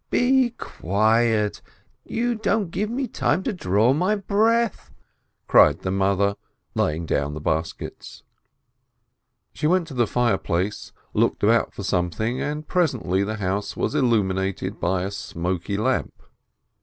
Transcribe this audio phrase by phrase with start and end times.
[0.09, 1.61] "Be quiet!
[2.05, 4.89] You don't give me time to draw my breath!"
[5.47, 6.37] cried the mother,
[6.73, 8.23] laying down the baskets.
[9.53, 14.59] She went to the fireplace, looked about for something, and presently the house was illumined
[14.79, 16.15] by a smoky lamp.